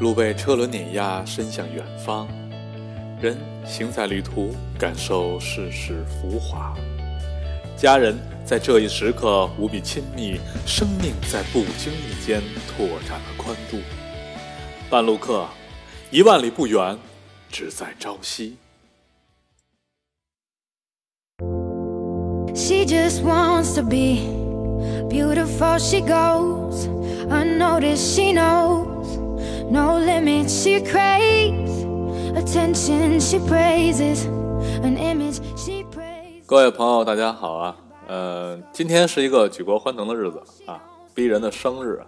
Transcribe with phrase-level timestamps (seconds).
[0.00, 2.26] 路被车轮碾压，伸向远方。
[3.20, 6.74] 人行在旅途，感受世事浮华。
[7.76, 13.76] 家人在这一时刻无比亲密，生命在不经意间拓展了宽度。
[14.88, 15.46] 半路客，
[16.10, 16.98] 一万里不远，
[17.50, 18.56] 只在朝夕。
[22.54, 24.24] She just wants to be
[25.10, 25.78] beautiful.
[25.78, 26.88] She goes
[27.28, 28.14] unnoticed.
[28.14, 28.89] She knows
[29.70, 30.62] no limits.
[30.62, 31.84] She craves
[32.36, 33.20] attention.
[33.20, 34.26] She praises
[34.82, 35.40] an image.
[35.56, 36.44] She praises.
[36.46, 37.76] 各位朋友，大家好啊！
[38.08, 40.82] 呃，今天是一个举国欢腾的日子啊，
[41.14, 42.02] 逼人的生日。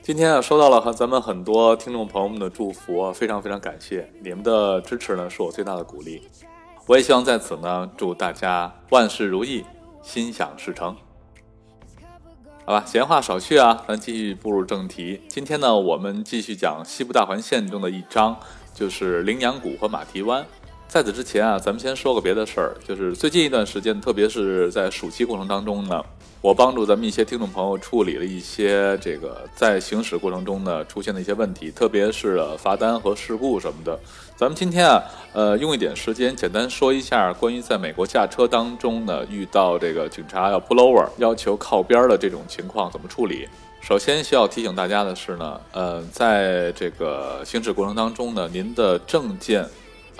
[0.00, 6.22] 今天啊，收到了和咱们很多听众朋友们的祝福，非常非常感谢你们的支持呢，是我最大的鼓励。
[6.86, 9.62] 我也希望在此呢，祝大家万事如意，
[10.00, 10.96] 心想事成。
[12.68, 15.22] 好吧，闲话少叙啊，咱继续步入正题。
[15.26, 18.36] 今天呢，我们继续讲西部大环线中的一章，
[18.74, 20.44] 就是羚羊谷和马蹄湾。
[20.88, 26.02] 在此之前啊，咱们先说个别的事儿，就是最近一段时间，特别是在暑期过程当中呢。
[26.40, 33.98] 我帮助咱们一些听众朋友处理了一些这个在行驶过程中呢出现的一些问题，特别是罚单和事故什么的。
[34.34, 35.02] 咱们今天啊，
[35.34, 43.46] 呃，用一点时间简单说一下关于在美国驾车当中呢遇到这个警察要 pull over 要求靠边的这种情况怎么处理。
[43.82, 49.66] 首先需要提醒大家的是呢，呃，在这个行驶过程当中呢，您的证件，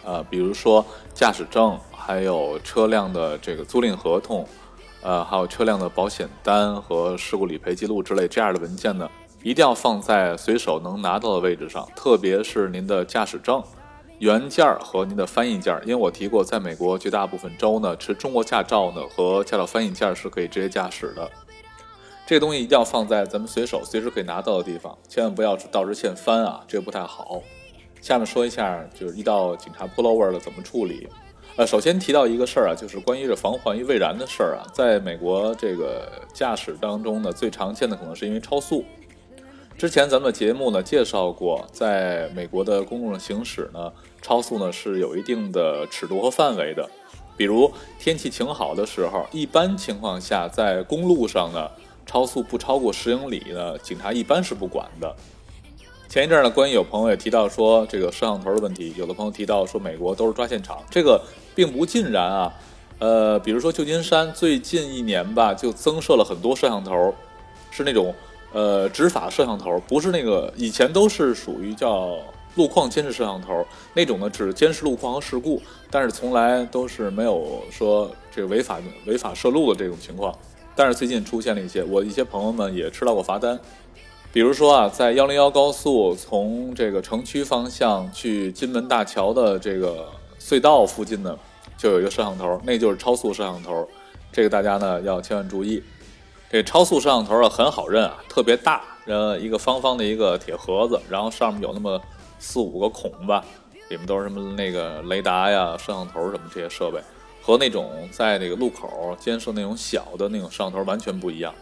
[0.09, 4.49] 呃，比如说驾驶证，还有车辆的这个租赁合同。
[5.01, 9.09] 呃，还有车辆的保险单和事故理赔记录之类这样的文件呢，
[9.45, 13.63] 一定要放在随手能拿到的位置上，特别是您的驾驶证
[14.19, 21.31] 原件和您的翻译件，因为我提过，在美国绝大部分州呢，持中国驾照呢和驾照翻译件是可以直接驾驶的。
[22.27, 27.41] 这个东西一定要放在咱们随手随时可以拿到的地方，千万不要是到时现翻啊，这个不太好。
[28.01, 31.09] 下面说一下，就是遇到警察 pull over 了怎么处理。
[31.57, 38.85] 呃，首先提到一个事儿啊，就是关于这防患于未然的事儿啊，在美国这个驾驶当中呢，最常见的可能是因为超速。
[39.77, 43.93] 之前咱们的节目呢介绍过，在美国的公路上行驶呢，
[44.23, 46.89] 超速呢是有一定的尺度和范围的。
[47.37, 51.69] 比如天气晴好的时候，一般情况下在公路上呢，
[52.07, 55.15] 超速不超过十英里呢，警察一般是不管的。
[56.09, 61.23] 前一阵呢，关于有朋友也提到说这个摄像头的问题，有的朋友提到说美国都是抓现场，这个
[61.55, 62.51] 并不尽然啊。
[62.99, 67.15] 呃，比如说旧金山最近一年吧，就增设了很多摄像头，
[67.71, 68.15] 是那种
[68.55, 72.17] 呃执法摄像头，不是那个以前都是属于叫
[72.55, 75.61] 路况监视摄像头那种呢，只监视路况和事故，
[75.91, 80.35] 但是从来都是没有说这个违法违法摄录的这种情况。
[80.75, 83.59] 但是最近出现了一些，我一些朋友们也吃到过罚单。
[84.39, 91.37] 比如说啊，在幺零幺高速从这个城区方向去金门大桥的这个隧道附近呢，
[91.77, 93.89] 就有一个摄像头，那就是超速摄像头。
[94.31, 95.83] 这个大家呢要千万注意。
[96.53, 102.01] 这超速摄像头啊很好认啊，特别大，呃，一个方方的一个铁盒子，然后上面有那么
[102.39, 103.45] 四五个孔吧，
[103.89, 107.01] 里面都是什么那个雷达呀、摄像头什么这些设备，
[107.43, 111.53] 和那种在那个路口监视那种小的那种摄像头完全不一样。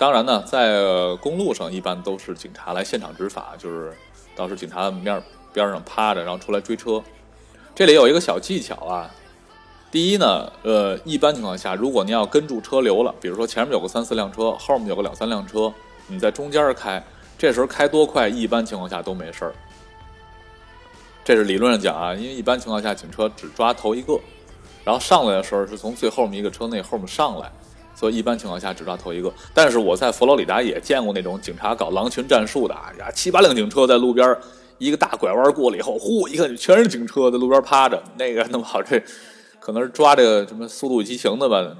[0.00, 0.82] 当然呢，在
[1.20, 3.92] 公路上一般都是警察来现场执法，就是
[4.34, 5.22] 到时警察面
[5.52, 7.02] 边上趴着，然后出来追车。
[7.74, 9.10] 这里有一个小技巧啊，
[9.90, 15.70] 第一呢，呃，一般情况下，如果您要跟住车流了，比如说前面有个三四辆车，后面有个两三辆车，
[16.06, 17.04] 你在中间开，
[17.36, 19.54] 这时候开多快，一般情况下都没事儿。
[21.22, 24.18] 这是理论上讲啊，因为一般情况下警车只抓头一个，
[24.82, 27.52] 然后上来的时候是从最后面一个车内后面上来。
[28.00, 34.34] 所以一般情况下只抓头一个，但是我在佛罗里达也见过那种警察搞狼群战术的啊，呀七八辆警车在路边，
[34.78, 38.98] 一个大拐弯过了以后，呼一看全是警车在路边趴着，那个弄不好这
[39.58, 41.76] 可能是抓这个什么速度与激情的吧，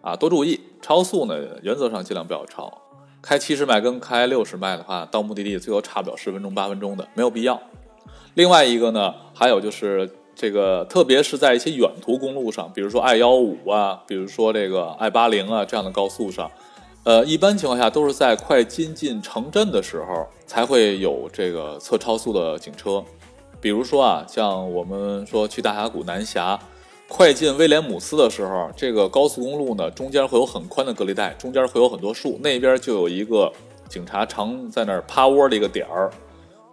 [0.00, 2.72] 啊多注意超速呢，原则上尽量不要超，
[3.20, 7.60] 开七十迈跟开六十迈的话，到目的地最后差不了十分钟八分钟的，没有必要。
[8.34, 10.08] 另外一个呢，还有就是。
[10.34, 16.50] 这个特别是在一些远途公路上，比如说 I 幺五啊，比如说这个 I 八零啊这样的高速上，
[17.04, 23.02] 呃，一般情况下都是在快接近城镇的时候才会有这个测超速的警车。
[23.60, 26.58] 比如说啊，像我们说去大峡谷南峡，
[27.08, 33.50] 快进威廉姆斯的时候，这个高速公路呢中间会有很宽的隔离带，中间会有很多树，那边就有一个
[33.88, 36.10] 警察常在那儿趴窝的一个点儿。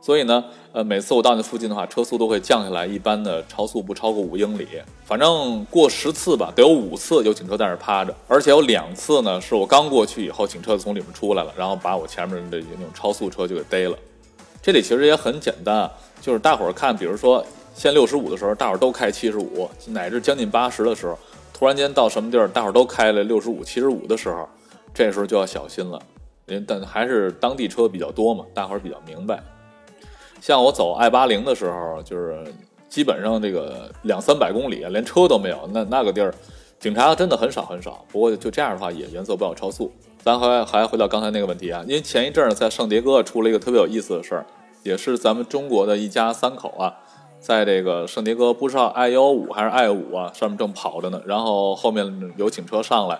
[0.02, 4.68] 所以呢，呃，每次我到那附近的话，车速都会降下来，一般的超速不超过五英里。
[5.06, 13.96] 反正过十次吧，得有五次有警车在那趴着，而且有两次呢，是我刚过去以后，警车从里面出来了，然后把我前面的那种超速车就给逮了。
[14.60, 15.90] 这里其实也很简单，
[16.20, 17.46] 就是大伙儿看，比如说
[17.76, 21.16] 限六十五的时候，大伙儿都开七十五，乃至将近八十的时候，
[21.54, 24.50] 突然间到什么地儿，大伙儿都开了六十五、七十五的时候，
[24.96, 26.02] 这时候就要小心了。
[26.68, 29.42] 但还是当地车比较多嘛，大伙儿比较明白。
[30.42, 32.44] 像我走 I 八零的时候，就是
[32.90, 36.34] 基本上这个两三百公里连车都没有，那那个地儿，
[36.80, 38.04] 警察真的很少很少。
[38.12, 39.92] 不过就这样的话，也原则不要超速。
[40.24, 44.46] 咱还还回到刚才那个问题啊，因为前一阵儿在圣迭戈出了一个特别有意思的事儿，
[44.82, 46.92] 也是咱们中国的一家三口啊，
[47.40, 53.20] 在这个圣迭戈不知道 I 幺五还是 I 五啊上面正跑着呢，然后后面有警车上来。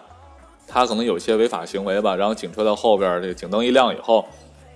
[0.68, 4.24] 他可能有些违法行为吧，然后警车到后边，这个警灯一亮以后，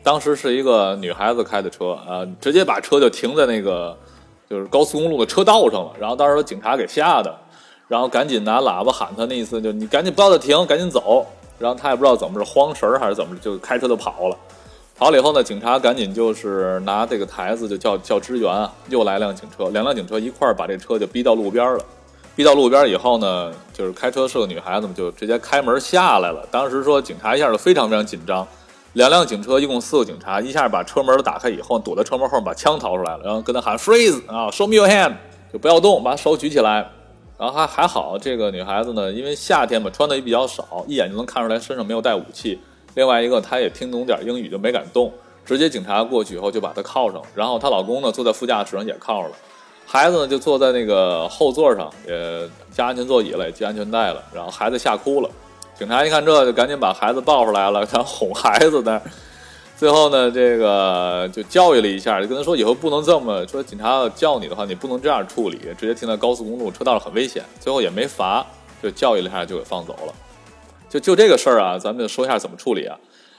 [0.05, 3.97] 当时是一个女孩子开的车啊，直接把车就停在那个
[4.47, 7.35] 就是高速公路的车道上了，然后当时警察给吓的，
[7.87, 11.25] 然后赶紧拿喇叭喊他，那意思就你赶紧不要再停，赶紧走，
[11.57, 14.37] 然后他也不知道怎么是慌神儿还是怎么，就开车就跑了，
[14.95, 21.83] 跑了以后呢，警察赶紧就是拿这个台子就叫叫支援啊， 又来辆警车，两辆警车一块儿把这车就逼到路边了。
[22.35, 26.47] 逼到路边以后呢，就是开车是个女孩子嘛，就直接开门下来了。
[26.51, 28.47] 当时说警察一下就非常非常紧张，
[28.95, 35.13] 两辆警车一共四个警察，一下把车门都打开以后，躲在车门后面把枪掏出来了，然后跟他喊 freeze 啊，show me your hand，
[35.51, 36.89] 就不要动，把手举起来。
[37.37, 42.57] 然后还还好，这个女孩子呢，因为夏天嘛，穿的也比较少，一眼就能看出来身上没有带武器。
[42.93, 45.11] 另外一个，她也听懂点英语，就没敢动。
[45.43, 49.31] 直接警察过去以后就把她铐上，然后她老公呢坐在副驾驶上也铐了。
[49.85, 54.23] 孩子呢就坐在那个后座上，也加安全座椅了，也系安全带了。
[54.33, 55.29] 然后孩子吓哭了，
[55.77, 59.01] 警察一看这就赶紧把孩子抱出来了，想哄孩子呢。
[59.77, 63.61] 最后呢，这个就教育了一下，就跟他说以后不能这么说。
[63.61, 67.43] 警察要叫你的话，你不能这样处理，直接停在高速公路车道上很危险。
[67.59, 68.45] 最后也没罚，
[68.81, 70.13] 就教育了一下就给放走了。
[70.89, 72.97] 就就这个事儿啊，咱们就说一下怎么处理啊。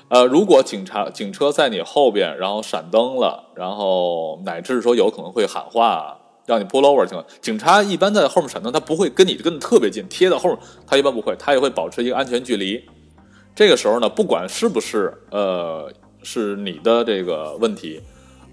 [0.08, 6.18] 呃，如果警察警车在你后边，然后闪灯了，然后乃至说有可能会喊话。
[6.46, 12.82] 让你 pull over 情况，警察一般在后面闪灯，他不会跟你跟的特别近，贴到后面，他一般不会，他也会保持一个安全距离。
[13.54, 18.00] 这个时候呢，不管是不是呃是你的这个问题，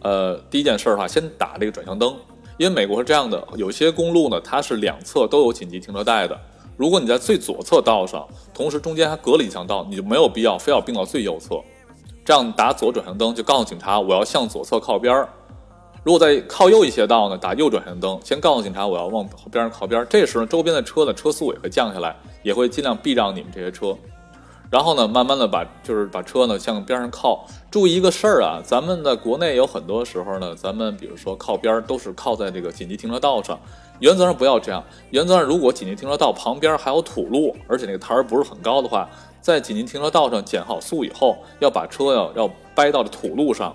[0.01, 2.15] 呃，第一件事的话，先打这个转向灯，
[2.57, 6.39] 因为美国是这样的，有些公路呢，它是两侧都有紧急停车带的。
[6.75, 11.61] 如果你在最左侧道上，同时中间还隔了一条道，你就没有必要非要并到最右侧，
[12.25, 15.29] 这样打左转向灯就告诉警察，我要向左侧靠边儿。
[16.03, 20.05] 如果在靠右一些道呢，打右转向灯，先告诉警察我要往边上靠边。
[20.09, 22.13] 这时候周边的车的车速也会降下来，
[22.43, 23.95] 也会尽量避让你们这些车。
[24.69, 27.45] 然后呢，慢慢的把就是把车呢向边上靠。
[27.71, 33.57] 注意一个事儿啊，咱们的国内有很多时候呢，咱们比如说靠边都是靠在这个紧急停车道上，
[33.99, 34.83] 原则上不要这样。
[35.11, 39.07] 原则上，如果紧急停车道旁边还有土路，而且那个台儿不是很高的话，
[39.39, 43.73] 在紧急停车道上减好速以后，要把车要要掰到这土路上，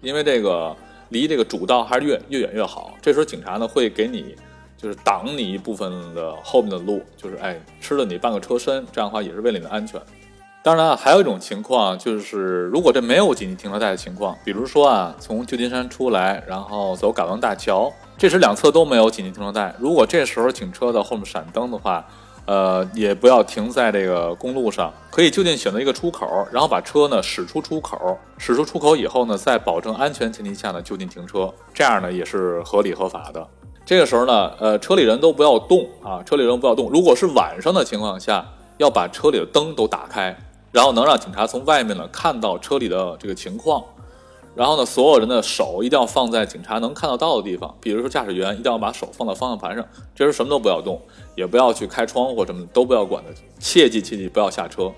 [0.00, 0.74] 因为这个。
[1.08, 2.94] 离这个主道还是越越远越好。
[3.00, 4.34] 这时候警察呢会给你，
[4.76, 10.00] 就是挡你一部分的后面的路，就是哎吃了你半个车身，这样的话也是为了你的安全。
[10.62, 22.04] 当然了，还有一种情况就是，如果这没有紧急停车带的情况，比如说啊从旧金山出来，然后走港湾大桥，这时两侧都没有紧急停车带，如果这时候警车的后面闪灯的话。
[22.46, 33.46] 呃，也不要停在这个公路上，可以就近选择一个出口，然后把车呢驶出出口，驶出出口以后呢，在保证安全前提下呢就近停车，这样呢也是合理合法的。
[33.84, 36.88] 这个时候呢，呃，车里人都不要动啊，车里人不要动。
[36.90, 38.46] 如果是晚上的情况下，
[38.78, 40.36] 要把车里的灯都打开，
[40.70, 43.82] 然后能让警察从外面呢看到车里的这个情况。
[44.56, 50.98] 然后呢，所有人的手一定要放在警察能看得到的地方，比如说驾驶员一定要把手放到方向盘上，这时候什么都不要动，
[51.34, 54.90] 也不要去开窗户什么的都不要管的，切记切记不要下车。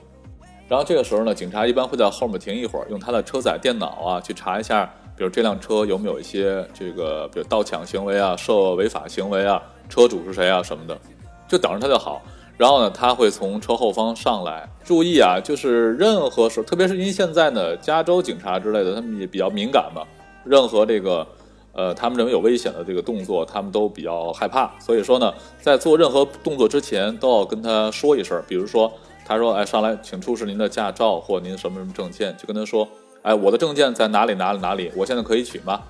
[0.68, 10.96] 然后这个时候呢，警察一般会在后面停一会儿，用他的车载电脑啊去查一下，比如这辆车有没有一些这个比如盗抢行为啊、涉违法行为啊、车主是谁啊什么的，
[11.48, 12.22] 就等着他就好。
[12.58, 14.68] 然后呢，他会从车后方上来。
[14.84, 20.02] 注意啊，就是任何时候，特别是因为现在呢，加州警察之类的，他们也比较敏感嘛。
[20.44, 21.26] 任何这个，
[21.72, 24.70] 呃，他们认为有危险的这个动作，他们都比较害怕。
[24.80, 28.42] 所以说呢，在做任何动作之前，都要跟他说一声。
[28.48, 28.92] 比如说，
[29.24, 32.88] 他说：“哎，上来，请出示您的驾照或您什么什么证件。”就跟他说
[33.22, 34.90] ：“哎，我的证件在哪里哪里哪里？
[34.96, 35.80] 我现在可以取吗？”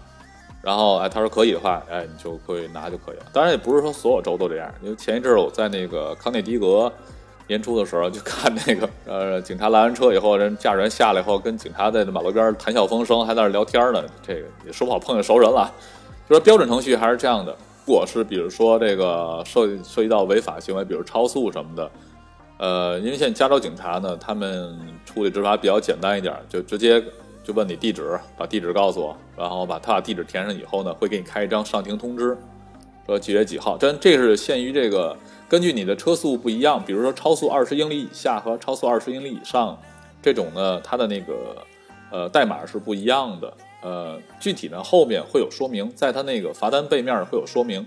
[0.61, 3.27] 然后，哎，他说可以的话，哎，你就可以拿就可以了。
[3.33, 4.69] 当然，也不是说所有州都这样。
[4.83, 6.93] 因为前一阵儿我在那个康涅狄格
[7.47, 14.05] 年初的时候，就看那个呃，警察拦完车以后，人驾驶员下来以后，跟警察在马路边谈笑风生，还在那聊天呢。
[14.21, 15.73] 这个也说不好碰见熟人了。
[16.29, 17.57] 就说标准程序还是这样的。
[17.87, 21.91] 如果是比如说这个涉涉及到违法行为，比如超速什么的，
[22.59, 27.01] 呃，因为现在加州警察呢，他们处理执法比较简单一点，就直接。
[27.49, 32.37] 就问你地址，把地址告诉我，然后把他把地址填上以后呢，会给你开一张上庭通知，
[33.07, 33.75] 说几月几号。
[33.81, 35.17] 但这是限于这个，
[35.49, 39.81] 根据你的车速不一样，比如说超速二十英里以下和超速二十英里以上，
[40.21, 41.57] 这种呢，它的那个
[42.11, 43.51] 呃代码是不一样的。
[43.81, 47.87] 呃，具体呢后面会有说明，在它那个罚单背面会有说明，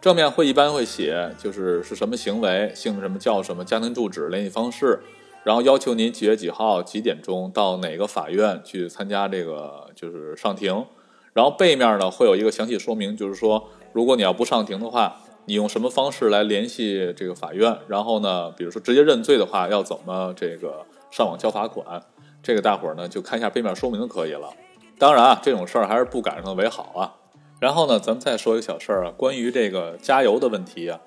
[0.00, 4.98] 正面会一般会写就是是什么行为，姓什么叫什么，家庭住址、联系方式。
[5.44, 10.84] 然后要求您几月几号几点钟到哪个法院去参加这个就是上庭，
[11.32, 15.16] 然后背面呢会有一个详细说明，就是说如果你要不上庭的话，
[15.46, 17.78] 你用什么方式来联系这个法院？
[17.86, 22.02] 然后呢，比如说直接认罪的话，要怎么这个上网交罚款？
[22.42, 24.50] 这个大伙儿呢就看一下背面说明就可以了。
[24.98, 27.14] 当然啊，这种事儿还是不赶上为好啊。
[27.60, 31.00] 然后呢，咱们再说一个小事儿啊，关于这个加油的问题啊。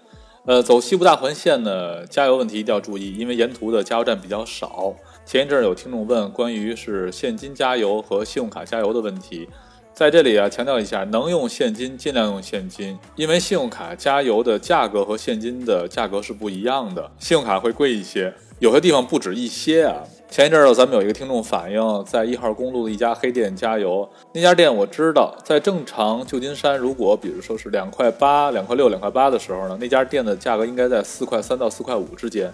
[0.46, 4.96] 呃，走西部大环线呢，加油问题一定要注意，因为沿途的加油站比较少。
[5.24, 9.48] 前一阵有听众问关于是现金加油和信用卡加油的问题，
[9.94, 20.02] 在这里啊强调一下，能用现金尽量用现金，因为信用卡加油的价格和现金的价格是不一样的，信用卡会贵一些，有些地方不止一些啊。
[20.32, 24.10] 前一阵儿，咱们有一个听众反映，在一号公路的一家黑店加油。
[24.32, 32.50] 那家店我知道，在正常旧金山，如果比如说是两块八、两块六、两块八的时候呢，那家店的价格应该在四块三到四块五之间。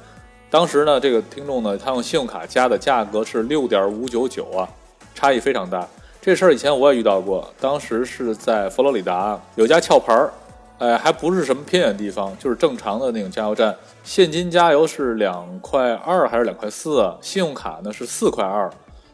[0.50, 4.68] 当时呢，这个听众呢，他用信用卡加的价格是六点五九九啊，
[5.14, 5.88] 差异非常大。
[6.20, 10.32] 这事儿以前我也遇到过，当时是在佛罗里达有家壳牌儿。
[10.80, 13.76] 哎，还不是什么偏远地方，就是正常的那种加油站。
[14.04, 17.12] 现金加油是两块二还是两块四？
[17.20, 18.70] 信用卡呢是四块二，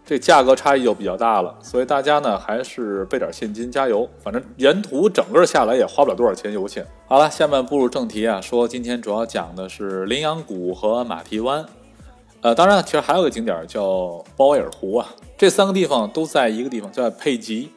[0.05, 1.55] 这价格差异就比较大了。
[1.61, 6.85] 所以大家呢还是备点现金加油，反正沿途整个下来也花不了多少钱油钱。
[7.07, 11.65] 好了，下面步入正题啊，说今天主要讲的是羚羊谷和马蹄湾。
[12.41, 17.71] 呃，当然其实还有个景点叫包尔湖啊，这三个地方都在一个地方，叫佩吉。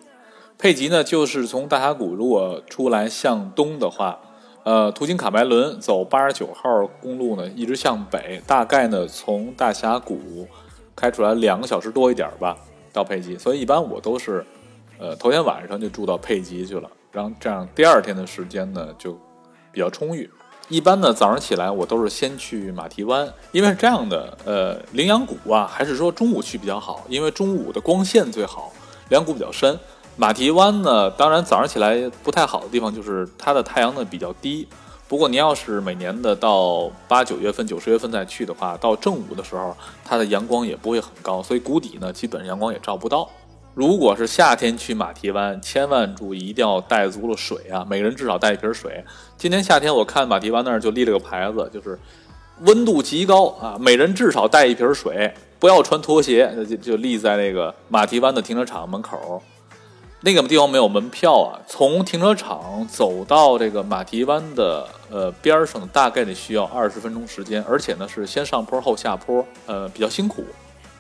[0.58, 4.18] 佩吉呢，就是从大峡谷如果出来向东的话，
[4.64, 10.48] 呃，途经卡梅伦走八十九号公路呢，一直向北，大概呢从大峡谷
[10.96, 12.56] 开出来两个小时多一点吧，
[12.90, 13.36] 到佩吉。
[13.36, 14.42] 所以一般我都是，
[14.98, 19.12] 呃，头天晚上就住到佩吉去了，然后这样第二天的时间呢就
[19.70, 20.28] 比较充裕。
[20.70, 28.72] 一般呢早上起来我都是先去马蹄湾，因为是这样的，呃，羚羊谷啊，还是说中午去比较好，因为中午的光线最好，
[29.10, 29.78] 羚羊谷比较深。
[30.18, 34.66] 马蹄湾呢，当然早上起来不太好的地方就是它的太阳呢比较低。
[35.06, 43.28] 不过您要是每年的到八九月份、九十月份再去的话，到正午的时候，它的阳光也不会很高，所以谷底呢基本阳光也照不到。
[43.74, 49.04] 如果是夏天去马蹄湾，千万注意一定要带足了水啊，每人至少带一瓶水。
[49.36, 51.98] 今年夏天我看马蹄湾那儿就立了个牌子，就是
[52.62, 59.42] 温度极高啊，每人至少带一瓶水，不要穿拖鞋，就就立在那个马蹄湾的停车场门口。
[60.22, 70.44] 那个地方没有门票啊，从停车场走到这个马蹄湾的呃边上，大概得需要二十分钟时间，而且呢是先上坡后下坡，呃比较辛苦。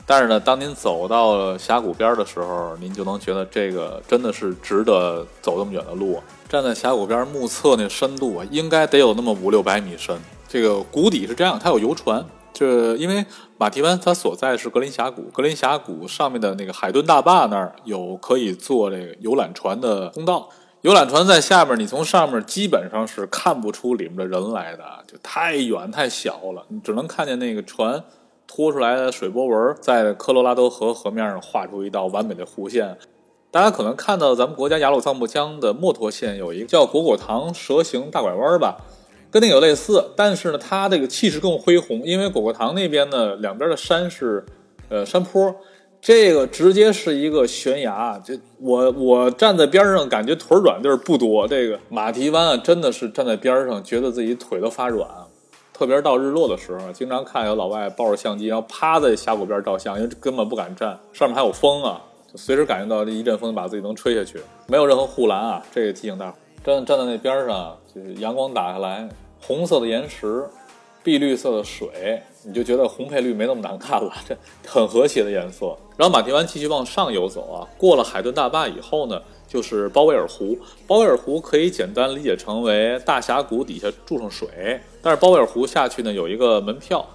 [0.08, 6.22] 但是呢，当您走到峡谷边的时候，您就能觉得这个真的是值得走这么远的路。
[6.48, 10.16] 站在峡谷边目测那深度啊，应该得有那么五六百米深。
[10.46, 12.24] 这个谷底是这样，它有游船。
[12.52, 13.26] 这因为
[13.58, 20.50] 马蹄湾它所在是格林峡谷，格林峡谷上面的那个海顿大坝那儿有可以坐这个游览船的通道，
[20.82, 28.04] 游览船在下面，你从上面基本上是看不出里面的人来的，就太远太小了，你只能看见那个船
[28.46, 32.98] 拖出来的水波纹在科罗拉多河河面上画出一道完美的弧线。
[33.50, 38.76] 大家可能看到咱们国家雅鲁藏布江的墨脱县有一个叫果果塘蛇形大拐弯吧。
[39.30, 44.44] 跟那个有类似，但是呢，它这个气势更恢宏，因为果果堂那边呢，两边的山是，
[44.88, 45.54] 呃，山坡，
[46.00, 51.46] 这个直接是一个悬崖，就我我站在边上，感觉腿软地儿不多。
[51.48, 55.08] 这个马蹄湾啊，真的是站在边上，觉得自己腿都发软，
[55.72, 62.00] 特别是到日落的时候，经常看有老外抱着相机，然后趴在峡谷边照相，因为根本不敢站，上面还有风啊，
[62.32, 69.08] 就随时感觉到这一阵风把自己能吹下去，没有任何护栏啊，这个提醒大伙，站站在那边上，就是阳光打下来。
[69.40, 70.44] 红色的岩石，
[71.04, 74.36] 碧绿色的水，你就觉得红配绿没那么难看了，这
[74.68, 75.76] 很和谐的颜色。
[75.96, 80.58] 然后马蹄湾继续往上游走啊，过了海顿大坝以后呢，就是鲍威尔湖。
[80.88, 87.06] 鲍威尔湖可以简单理解成为大峡谷底下注上水，但是鲍威尔湖下去呢有一个门票，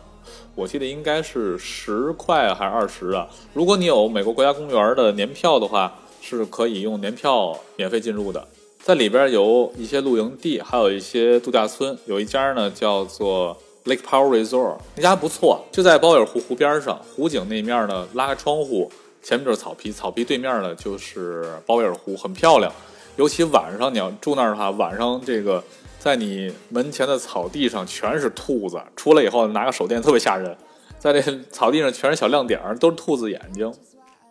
[0.55, 3.27] 我记得应该是十块还是二十啊？
[3.53, 8.48] 如果你有美国国家公园的年票的话，是可以用年票免费进入的。
[8.83, 11.95] 在里边有一些露营地，还有一些度假村。
[12.05, 17.00] 有一家呢叫做 Lake Power Resort，那家不错，就在包尔湖湖边上。
[17.15, 22.73] 湖景那面呢，拉开窗户前面就是草皮，草皮对面呢就是包尔湖，很漂亮。
[23.17, 25.63] 尤其晚上你要住那儿的话，晚上这个
[26.00, 30.57] 在你门前的草地上全是兔子，出来以后拿个手电特别吓人，
[30.97, 31.21] 在这
[31.51, 33.71] 草地上全是小亮点儿，都是兔子眼睛，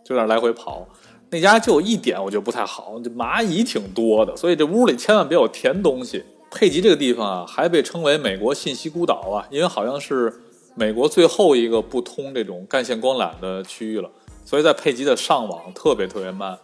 [0.05, 0.85] 就在那来回跑。
[1.31, 6.25] 那家就有一点我觉得不太好，这蚂蚁挺多的，所以这屋里千万别有甜东西。
[6.51, 10.33] 佩吉这个地方啊，还被称为美国信息孤岛啊，因为好像是
[10.75, 14.11] 美国最后一个不通这种干线光缆的区域了，
[14.45, 16.59] 所以在佩吉的上网特别特别慢。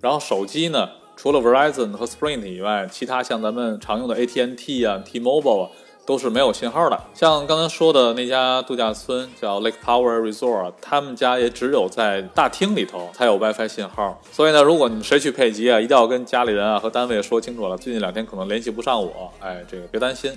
[0.00, 5.70] 然后手机呢，除了 Verizon 和 Sprint 以外，其他像咱们常用的 AT&T 啊、T-Mobile 啊。
[6.04, 6.98] 都是没有信号的。
[7.14, 14.20] 像刚才说的那家度假村叫 Lake Power Resort，他们家也只有在大厅里头才有 WiFi 信号。
[14.30, 19.30] 所以呢，如果你们谁去佩吉啊，一定要跟家里人啊和单位说清楚了，最近两天可能联系不上我。
[19.40, 20.36] 哎，这个别担心。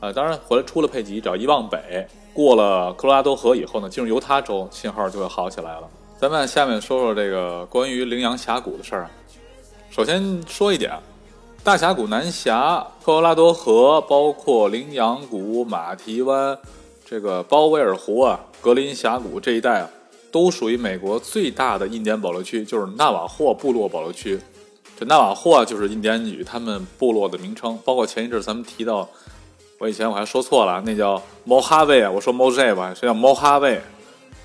[0.00, 5.88] 啊，当然回来出了佩吉，只要一往北过了科罗拉多河以后呢，进入犹他州，信号就会好起来了。
[6.18, 9.10] 咱们下面说说这个关于羚羊峡谷的事儿。
[9.90, 10.92] 首先说一点。
[11.64, 16.58] 大峡谷南峡、科罗拉多河，包括羚羊谷、马蹄湾，
[17.06, 19.88] 这个鲍威尔湖啊、格林峡谷这一带啊，
[20.30, 24.38] 都属于美国最大的印第安保留区，就是纳瓦霍部落保留区。
[25.00, 27.78] 这纳瓦霍啊，就是印第安语他们部落的名称。
[27.82, 29.08] 包括前一阵咱们提到，
[29.78, 33.80] 我以前我还说错了，那叫莫哈维啊，我说莫塞吧，是叫莫哈维。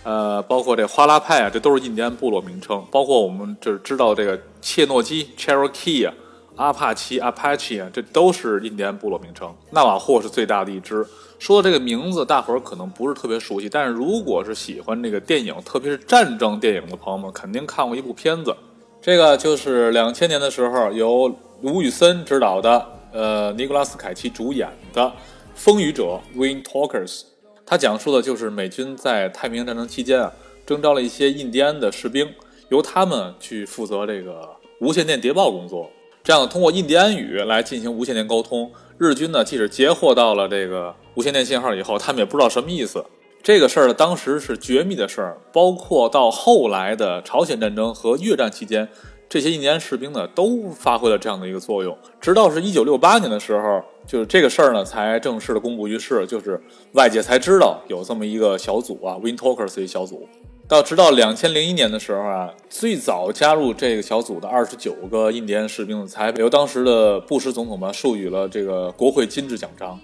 [0.03, 2.81] 呃，包括这花拉派啊，这都是印第安部落名称。
[2.89, 6.13] 包括我们这知道这个切诺基 （Cherokee） 啊。
[6.59, 9.49] 阿帕奇 （Apache） 啊，这都是印第安部落名称。
[9.71, 11.07] 纳瓦霍是最大的一支。
[11.39, 18.53] 说这个名字，大伙儿可能不是特别熟悉，但是如果是喜欢这个电影，特别是战争电影的朋友们，肯定看过一部片子。
[19.01, 25.01] 这个就是两千年的时候由吴宇森执导的，呃，尼古拉斯凯奇主演的
[25.55, 27.21] 《风雨者》（Wind Talkers）。
[27.65, 30.29] 它讲述的就是美军在太平洋战争期间啊，
[30.65, 32.29] 征召了一些印第安的士兵，
[32.67, 34.49] 由他们去负责这个
[34.81, 35.89] 无线电谍报工作。
[36.29, 38.71] 这样通过印第安语来进行无线电沟通。
[38.99, 43.03] 日军呢，即使截获到了这个无线电信号以后，他们也不知道什么意思。
[43.41, 45.37] 这个事儿呢，当时是绝密的事儿。
[45.51, 48.87] 包括到后来的朝鲜战争和越战期间，
[49.27, 51.97] 这些印第安士兵呢，都发挥了这样的一个作用。
[52.21, 60.29] 直到是一九六八年的时候，就是这个事儿呢，才正式的公布于世，就是外界才知道有这么一个小组啊，Win Talkers 一小组。
[60.69, 69.99] 到直到两千零一年的时候啊，最早加入这个小组的二十九个印第安士兵才由当时的布什总统吧授予了这个国会金质奖章。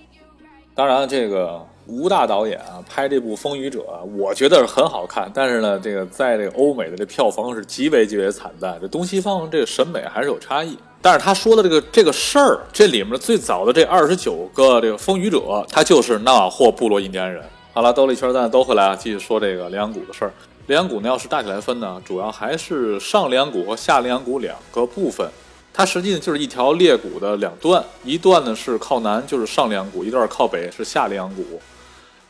[0.74, 3.82] 当然，这个吴大导演啊拍这部《风雨者》，
[4.18, 8.76] 我觉得是很好看，但是呢，这个在这个欧美的这票房是极为极为惨淡。
[8.82, 10.76] 这东西方这个审美还是有差异。
[11.00, 17.44] 但是他说的这个这个事儿，这里面最早的这二十九个这个风雨者，他就是纳瓦霍部落印第安人。
[17.72, 20.34] 好了，兜了一圈咱都回来啊，继续说这个羚羊谷的事儿。
[20.68, 25.30] 羚羊谷呢，要是大体来分呢，主要还是上羚羊谷和下羚羊谷两个部分。
[25.72, 31.44] 它实际呢就是一条裂谷的两段，一段呢是靠南，就是上羚羊谷；一段靠北是下羚羊谷。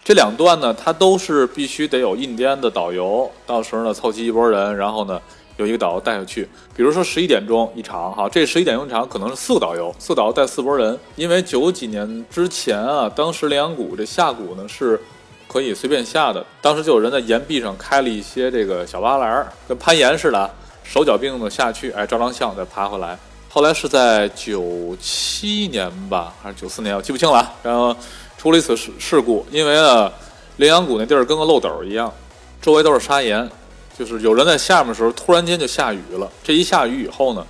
[0.04, 5.21] 这两段呢，它都是必须得有印第安的导游，到时候呢凑齐一拨人，然后呢
[5.56, 6.45] 有一个导游带下去。
[6.76, 11.00] 比如说十一点钟一场，哈，这十一点钟一场可能是四个导游，四个导游带四拨人。
[11.15, 15.00] 因为九几年之前啊，当时羚羊谷这下谷呢是。
[15.47, 20.49] 可以随便下的，当时就有人在岩壁上开了一些这个小挖栏，跟攀岩似的，
[20.84, 23.17] 手脚并用的下去，哎，照张相再爬回来。
[23.49, 27.53] 后来是在九七年吧，还是九四年，我记不清了。
[27.63, 27.95] 然后
[28.38, 30.12] 出了一次事事故，因为呢，
[30.58, 32.13] 羚羊谷那地儿跟个漏斗一样，
[32.62, 33.49] 周围都是砂岩，
[33.97, 36.29] 就是有人在下面的时候，突然间就下雨了。
[36.43, 37.47] 这一下雨以后呢，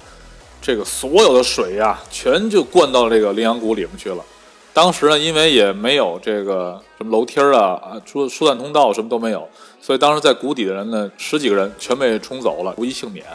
[0.62, 4.24] 这个所有的水呀，全就灌到这个羚羊谷里面去了。
[4.76, 9.48] 当时呢，因为也没有这个什么楼梯儿啊啊，疏疏散通道什么都没有，
[9.80, 13.26] 所以当时在谷底的人呢，十几个人全被冲走了，无一幸免。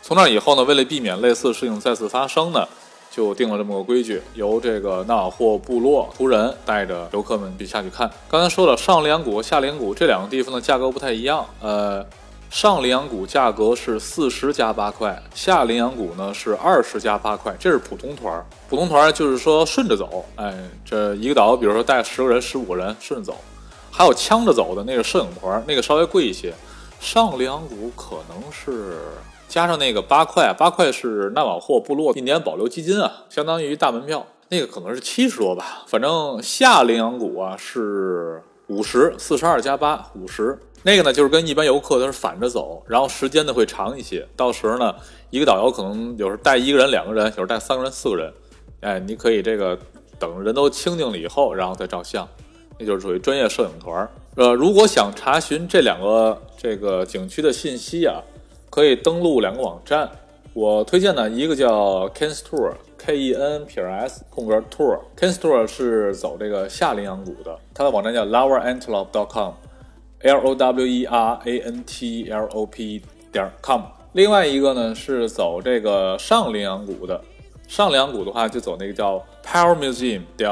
[0.00, 2.64] 从那以后呢，为了避免类似事情再次发生呢，
[3.10, 8.08] 就定了这么个规矩，由这个纳瓦霍部落族人带着游客们去下去看。
[8.28, 12.06] 刚才说了，上羚羊谷、下羚羊谷这两个地方的价格不太一样，呃。
[12.48, 18.44] 上羚羊谷价格是四十加八块，下羚羊谷呢是二十加八块，这是普通团儿。
[18.68, 20.54] 普通团儿就是说顺着走，哎，
[20.84, 23.36] 这一个岛，比如说带十个人、十五个人顺着走。
[23.90, 26.54] 还有呛着走的那个摄影团儿，那个稍微贵一些。
[27.00, 28.98] 上羚羊谷可能是
[29.48, 34.24] 加上那个八块，八块是纳瓦霍部落一年保留基金啊，相当于大门票。
[34.48, 35.82] 那个可能是七十多吧。
[35.86, 40.58] 反正下羚羊谷啊是五十，四十二加八五十。
[40.86, 44.24] 那个呢，就是跟一般游客都是反着走，然后时间呢会长一些。
[44.36, 44.94] 到时候呢，
[45.30, 48.32] 一个导游可能有时候带一个人、两个人，有时候带三个人、四个人。
[48.82, 49.76] 哎，你可以这个
[50.16, 52.28] 等人都清静了以后，然后再照相，
[52.78, 54.08] 那就是属于专业摄影团。
[54.36, 58.22] 呃，如果想查询这两个这个景区的信息啊，
[58.70, 60.08] 可以登录两个网站。
[60.52, 65.00] 我推荐呢，一个叫 Ken's Tour，K E N 撇 S 空格 Tour。
[65.18, 69.52] Ken's Tour 是走这个下羚羊谷的，它的网站叫 LowerAntelope.com
[70.20, 73.02] l o w e r a n t l o p
[73.32, 73.82] 点 com。
[74.12, 77.20] 另外一个呢是走这个上羚羊谷的，
[77.68, 80.50] 上羚羊谷的话就走那个叫 Power Museum 点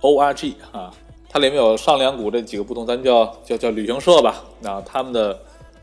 [0.00, 0.92] O R G 啊，
[1.28, 5.38] 它里面有上羚羊谷这几个不同，咱叫叫叫旅行社吧，那他们的。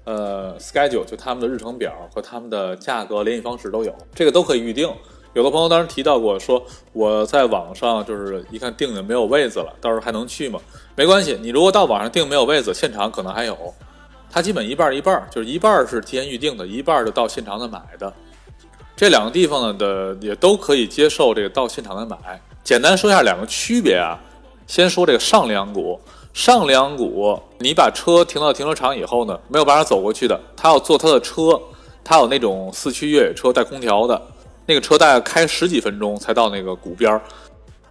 [0.06, 4.90] 呃，schedule 就他们的日程表和他们的价格、联系方式都有，这个都可以预定。
[5.40, 10.60] 有的朋友当时提到过，说我在网上就是一看订的没有位子了，到时候还能去吗？
[10.98, 13.58] 没关系，你如果到网上订没有位子，现场可能还有。
[14.30, 18.14] 它基本一半一半，就是一半是提前预定的，一半就到现场的买的。
[18.98, 22.18] 这两个地方呢的也都可以接受这个到现场的买。
[22.62, 24.20] 简单说一下两个区别啊，
[24.68, 25.98] 先说这个上梁谷。
[26.34, 30.38] 上梁谷，你把车停到停车场以后呢，没有办法走过去的。
[30.58, 31.58] 他要坐他的车，
[32.04, 34.22] 他有那种四驱越野车带空调的，
[34.70, 37.22] 那个车大概开十几分钟才到那个谷边儿。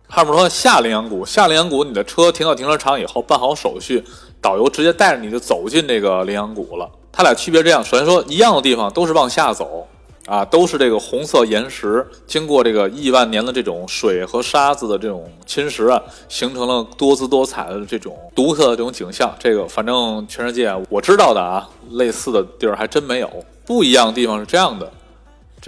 [0.07, 4.03] 后面说下羚羊谷，下羚羊谷，你的车停到停车场以后，办好手续，
[4.41, 6.89] 导游直接带着你就走进这个羚羊谷了。
[7.13, 9.87] 它俩区别这样，首先说一样的地方都是往下走。
[10.27, 19.35] 啊，都是这个红色岩石，经过这个亿万年的这种水和沙子的这种侵蚀啊，形成了多姿多彩的这种独特的这种景象。
[19.39, 23.43] 这个反正全世界我知道的啊，类似的地儿还真没有。
[23.65, 24.93] 不一样的地方是这样的，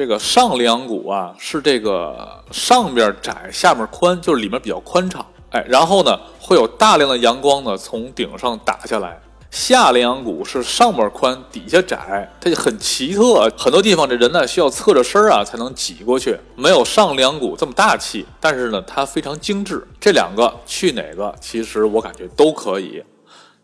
[0.01, 5.23] 这个上梁谷啊，是这个上边窄，下面宽，就是里面比较宽敞。
[5.51, 9.21] 哎，然后呢，会有大量的阳光呢从顶上打下来。
[9.51, 13.47] 下梁骨是上面宽，底下窄，它就很奇特。
[13.59, 18.25] 很多地方这人呢需要侧着身啊才能挤过去，没有上梁骨这么大气。
[18.41, 19.87] 但是呢，它非常精致。
[20.01, 23.05] 这两个去哪个，其实我感觉都可以。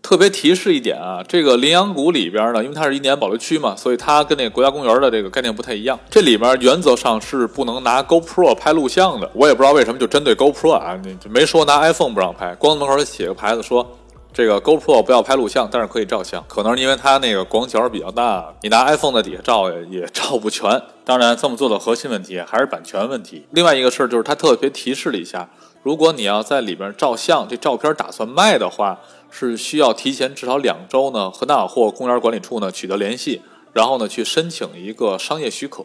[0.07, 5.99] 特别提示一点啊，这个羚羊谷里边呢，因为它是一年保留区嘛，所以它跟那个国家公园的这个概念不太一样。
[6.09, 9.29] 这里边原则上是不能拿 GoPro 拍录像的。
[9.35, 13.85] 我也不知道为什么就针对 GoPro 啊，你没说拿 iPhone 不让拍，光门口写个牌子说。
[14.33, 16.45] 这个 GoPro 不要拍录像，但是可以照相。
[16.47, 20.83] 可能是因为它那个广角比较大，你拿 iPhone 在底下照也照不全。
[21.05, 23.47] 当然，这么做的核心问题还是版权问题。
[23.53, 25.49] 另外一个事儿就是，它特别提示了一下，
[25.83, 29.01] 如果你要在里边照相，这照片打算卖的话，
[29.39, 33.43] 是需要提前至少两周呢和纳瓦霍公园管理处呢取得联系，
[33.75, 35.85] 然后呢去申请一个商业许可。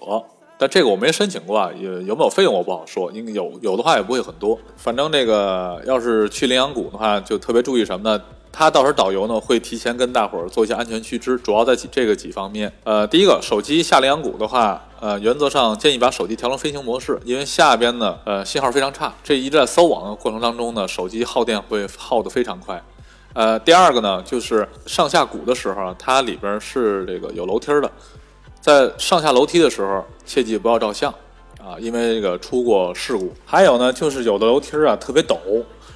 [0.57, 4.57] 但这个我没申请过啊，有有没有费用我不好说，应该有有的话也不会很多。
[4.77, 8.23] 反正这个要是去羚羊谷的话，就特别注意什么呢？
[8.53, 12.71] 他到时候导游呢会提前跟大伙儿做一些安全须知，主要在几这个几方面。
[12.85, 19.13] 呃，第一个，手机下羚羊谷的话，呃，原则上建议把手机调成飞行模式，因为下边呢，呃，信号非常差。
[19.21, 22.81] 这一直在搜网的过程当中呢，手机耗电会耗得非常快。
[23.33, 27.89] 呃，第二个呢，就是上下鼓的时候，它里边是这个有楼梯的。
[28.59, 31.11] 在上下楼梯的时候，切记不要照相
[31.59, 33.33] 啊，因为这个出过事故。
[33.45, 35.37] 还有呢，就是有的楼梯啊特别陡，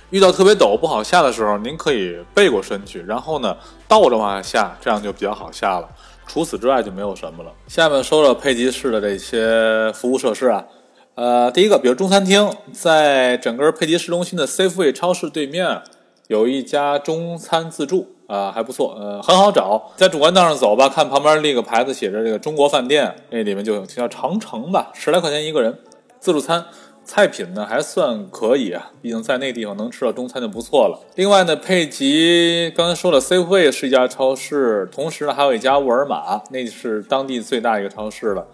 [0.10, 3.56] 遇到特别陡不好下的时候，您可以背过身去，然后呢
[3.88, 5.88] 倒着往下下，这样就比较好下了。
[6.26, 7.52] 除此之外就没有什么了。
[7.68, 10.66] 下面说说佩吉市的这些服务设施啊，
[11.14, 15.84] 呃，第一个，比如中餐厅，在整个佩吉市中心的 Safeway 超市对面
[16.28, 18.08] 有一家中餐自助。
[18.28, 25.78] 啊，还不错，呃，很好找，在主干道上走吧，看旁边立个牌子，写着这个中国饭店，那里面就有，叫长城吧，十来块钱一个人，
[26.20, 26.66] 自助餐，
[27.04, 31.00] 菜品呢还算可以啊，毕竟在那地方能吃到中餐就不错了。
[31.14, 38.48] 另外呢，佩吉刚才说了，Safeway 是一家超市，同时呢还有一家沃尔玛，那是当地最大一个超市了。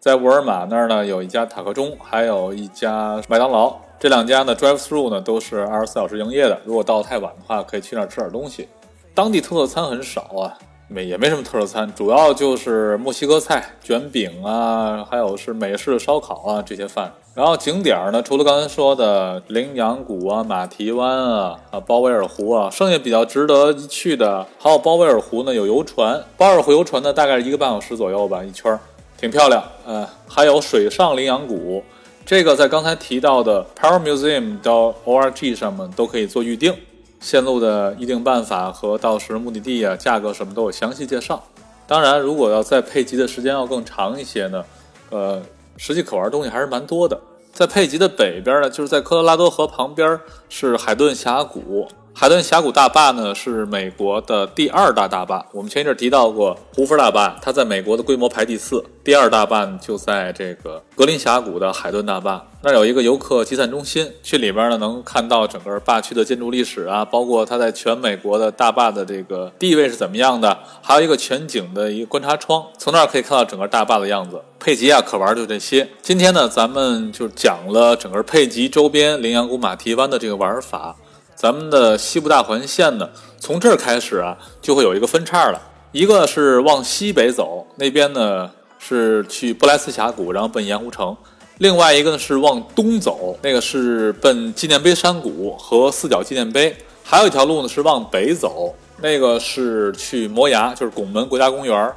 [0.00, 8.68] 在沃尔玛那儿呢有一家塔克中，还有一家麦当劳，这两家呢 Drive Through 呢都是二十四小时营业的，如果到太晚的话，可以去那儿吃点东西。
[9.12, 10.54] 当地特色餐很少啊，
[10.86, 17.12] 没也没什么特色餐，主要就是墨西哥菜、卷饼啊，还有是美式烧烤啊这些饭。
[17.34, 26.22] 然后景点呢，除了刚才说的羚羊谷啊、马蹄湾啊、啊包威尔湖啊，剩下比较值得一去的还有包威尔湖呢，有游船。
[26.36, 28.78] 包尔湖游船呢，大概是一个半小时左右吧，一圈儿，
[29.20, 29.62] 挺漂亮。
[29.84, 31.82] 呃，还有水上羚羊谷，
[32.28, 36.74] 这个在刚才提到的 Power Museum 到 org 上面都可以做预定。
[37.20, 41.42] 线路的预定办法和到时目的地啊、价格什么都有详细介绍。
[41.86, 44.62] 当然，如果要在配吉的时间要更长一些呢，
[45.08, 45.42] 呃，
[45.78, 47.18] 实际可玩东西还是蛮多的。
[47.50, 51.88] 在佩吉的北边呢，就是在科罗拉多河旁边是海顿峡谷。
[52.20, 55.46] 海顿峡谷大坝呢是美国的第二大大坝。
[55.52, 58.84] 我们前一阵提到过胡佛大坝，它在美国的规模排第四。
[59.04, 74.42] 第二大坝就在这个格林峡谷的海顿大坝，那有一个游客集散中心，去里边呢能看到整个坝区的建筑历史啊，包括它在全美国的大坝的这个地位是怎么样的，还有一个全景的一个观察窗，从那儿可以看到整个大坝的样子。
[74.58, 75.88] 佩吉啊，可玩就这些。
[76.02, 80.96] 今天呢，咱们就讲了整个佩吉周边羚羊谷马蹄湾的这个玩法。
[81.38, 85.62] 咱们的西部大环线呢，从这儿开始啊，就会有一个分叉了。
[85.92, 91.14] 一个是往西北走，那边呢是去布莱斯峡谷，然后奔盐湖城；
[91.58, 96.72] 另外一个呢是往东走，那个是奔纪念碑山谷和四角纪念碑；
[97.04, 101.92] 还有一条路呢是往北走，那个是去摩崖，就是拱门国家公园。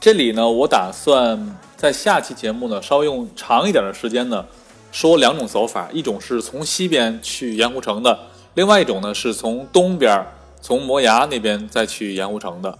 [0.00, 4.46] 这里呢，我打算在下期节目呢，稍微用长一点的时间呢，
[4.92, 8.16] 说两种走法，一种是从西边去盐湖城的。
[8.54, 10.26] 另外一种呢，是从东边，
[10.60, 12.76] 从摩崖那边再去盐湖城的。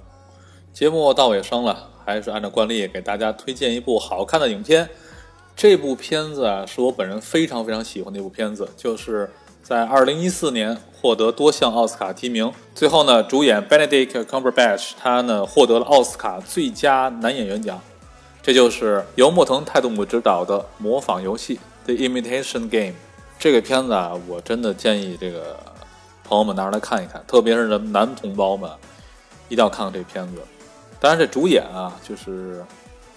[0.72, 4.88] 节目到尾声了，还是按照惯例给大家推荐一部好看的影片。
[5.54, 9.30] 这部片子啊，是我本人非常非常喜欢的一部片子，就是
[9.62, 17.80] 在2014年获得多项奥斯卡提名，最后呢，主演 Benedict Cumberbatch 他呢获得了奥斯卡最佳男演员奖。
[18.42, 22.94] 这就是由莫腾泰杜姆执导的《模仿游戏》The Imitation Game。
[23.40, 25.58] 这个片子啊，我真的建议这个
[26.22, 28.70] 朋友们拿出来看一看，特别是男同胞们，
[29.48, 30.42] 一定要看看这片子。
[31.00, 32.62] 当然，这主演啊，就是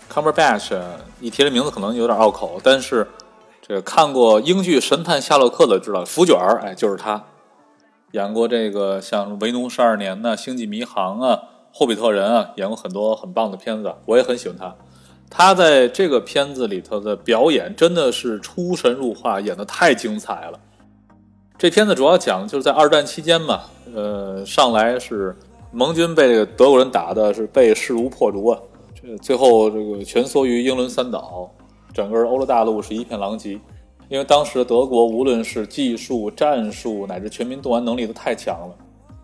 [0.09, 0.81] Cumberbatch，
[1.19, 3.05] 一提这名字可能有点拗口，但是
[3.61, 7.21] 这个看过英剧《神探夏洛克》的知道，福卷儿，哎，就是他
[8.11, 11.35] 演过这个像《为奴十二年》呢，《星际迷航》啊，
[11.73, 14.73] 《霍比特人》啊，演过很多很棒的片子，我也很喜欢他。
[15.35, 20.59] 他在这个片子里头的表演真的是出神入化，演的太精彩了。
[21.57, 23.61] 这片子主要讲就是在二战期间嘛，
[23.95, 25.35] 呃，上来是
[25.71, 28.59] 盟军被这个德国人打的是被势如破竹啊，
[28.93, 31.49] 这最后这个蜷缩于英伦三岛，
[31.91, 33.59] 整个欧洲大陆是一片狼藉。
[34.09, 38.75] 因为当时德国无论是技术、战术乃至全民动员能力都太强了，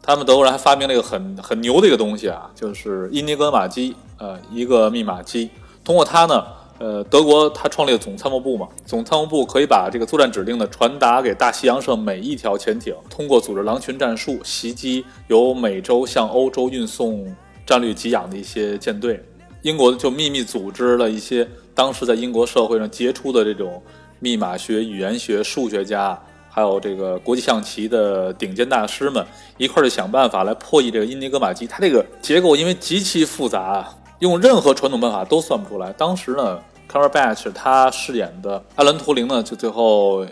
[0.02, 5.52] 他们德国人还发明了一个很很牛的一个东西啊，就是伊尼格玛机，呃，一个密码机。
[5.90, 6.46] 通过它呢，
[6.78, 19.20] 呃，德国它创立了总参谋部嘛，总参谋部可以把这个作战指令呢传达给大西洋上每一条潜艇，通过组织狼群战术袭击由美洲向欧洲运送战略给养的一些舰队。
[19.64, 23.82] 英国就秘密组织了一些当时在英国社会上杰出的这种
[24.20, 26.16] 密码学、语言学、数学家，
[26.52, 29.26] 还有这个国际象棋的顶尖大师们，
[29.58, 31.66] 一块儿去想办法来破译这个英尼格玛机。
[31.66, 33.92] 它这个结构因为极其复杂。
[34.20, 35.94] 用任何传统办法都算不出来。
[35.94, 36.60] 当时呢
[36.92, 40.26] ，Cumberbatch 他饰演的艾伦·图灵呢，就最后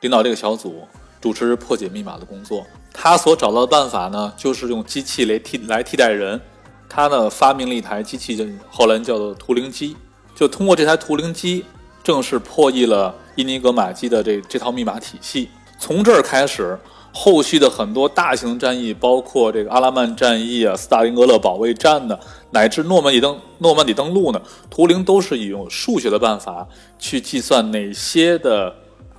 [0.00, 0.82] 领导这个小组，
[1.20, 2.66] 主持破解密码的工作。
[2.92, 6.40] 他所找到的办法呢，就是用机器来替来替代人。
[6.88, 9.96] 他呢，发明了一台机器，后来叫做图灵机。
[10.34, 11.64] 就通过这台图灵机，
[12.02, 15.50] 正式破译了伊尼格玛机的这这套密码体系。
[15.78, 16.78] 从这儿开始。
[17.12, 22.18] 后续的很多大型战役，包括这个阿拉曼战役啊、斯大林格勒保卫战呢，
[22.50, 24.40] 乃至诺曼底登诺曼底登陆呢，
[24.70, 26.66] 图灵都是以用数学的办法
[26.98, 28.72] 去计算哪些的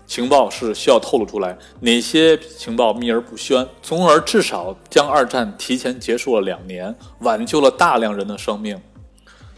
[0.05, 8.79] 情报是需要透露出来，哪些情报秘而不宣，从而至少将二战提前结束了两年，挽救了大量人的生命。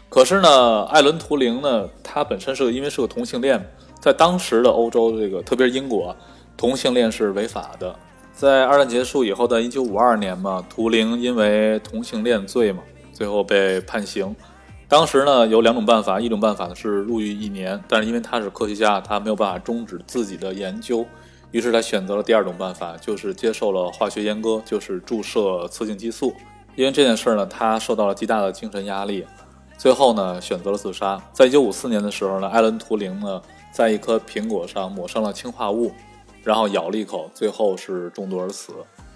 [0.08, 6.14] 可是呢，艾伦·图灵呢，他本身是个因为是个同性恋，在当时的欧洲这个，特别是英国，
[6.54, 7.94] 同性恋是违法的。
[8.32, 14.34] 在二战结束以后的一九五二年嘛，图灵因为同性恋罪嘛，最后被判刑。
[14.88, 21.06] 当时呢有两种办法，一种办法呢是入狱一年，但是因为他是科学家，他没有办法终止自己的研究，
[21.50, 26.34] 于是他选择了第二种办法，就是接受了化学阉割，就是注射雌性激素。
[26.74, 29.24] 因为这件事呢，他受到了极大的精神压力，
[29.78, 31.22] 最后呢选择了自杀。
[31.32, 33.40] 在一九五四年的时候呢，艾伦·图灵呢
[33.70, 35.92] 在一颗苹果上抹上了氰化物。
[36.42, 38.72] 然后咬了一口，最后是中毒而死。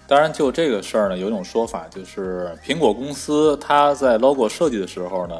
[0.07, 5.35] 当然，就这个事儿呢，有一种说法，就是苹果公司它在 logo 设计的时候呢，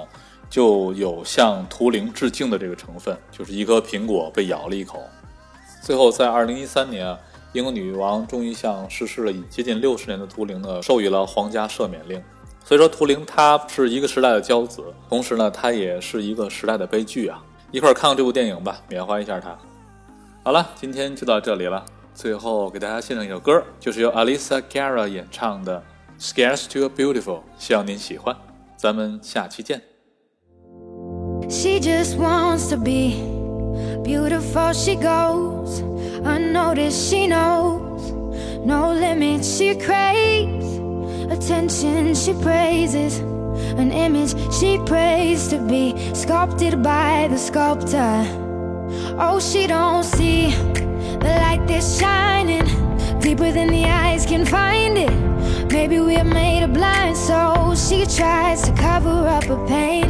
[0.49, 5.01] 就有向图灵致敬的这个成分，就是一颗苹果被咬了一口。
[5.81, 7.17] 最后，在二零一三年，
[7.53, 12.21] 英国女王终于向逝世了已接近六十年的图灵呢，授予了皇家赦免令。
[12.65, 17.41] 所以说，图灵他是一个时代的骄子，同时呢，他也是一个时代的悲剧啊！
[17.71, 19.57] 一块儿看看这部电影吧，缅怀一下他。
[20.47, 21.83] 好了，今天就到这里了。
[22.15, 25.83] 最后给大家献上一首歌，就是由 Alisa Cara 演唱的
[26.23, 28.33] 《Scarce to a Beautiful》，希望您喜欢。
[28.77, 29.81] 咱们下期见。
[31.49, 33.17] She just wants to be
[34.05, 34.71] beautiful.
[34.73, 35.81] She goes
[36.23, 37.09] unnoticed.
[37.09, 38.13] She knows
[38.65, 39.43] no limits.
[39.43, 40.79] She craves
[41.29, 42.15] attention.
[42.15, 43.19] She praises
[43.77, 44.33] an image.
[44.53, 48.46] She prays to be sculpted by the sculptor.
[49.19, 52.65] Oh, she don't see the light that's shining
[53.19, 55.71] deeper than the eyes can find it.
[55.71, 57.89] Maybe we're made of blind souls.
[57.89, 60.05] She tries to cover up her pain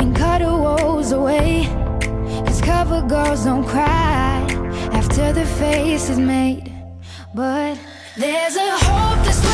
[0.00, 1.66] and cut her woes away.
[2.46, 4.46] Cause cover girls don't cry
[4.92, 6.72] after their face is made.
[7.34, 7.78] But
[8.16, 9.45] there's a hope that's